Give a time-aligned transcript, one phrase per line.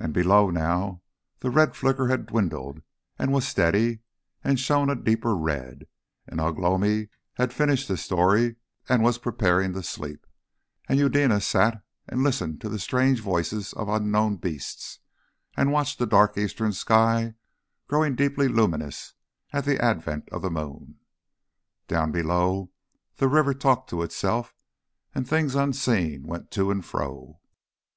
[0.00, 1.00] And below now,
[1.38, 2.82] the red flicker had dwindled
[3.20, 4.00] and was steady,
[4.42, 5.86] and shone a deeper red,
[6.26, 8.56] and Ugh lomi had finished his story
[8.88, 10.26] and was preparing to sleep,
[10.88, 14.98] and Eudena sat and listened to the strange voices of unknown beasts,
[15.56, 17.34] and watched the dark eastern sky
[17.86, 19.14] growing deeply luminous
[19.52, 20.98] at the advent of the moon.
[21.86, 22.72] Down below,
[23.18, 24.52] the river talked to itself,
[25.14, 27.38] and things unseen went to and fro.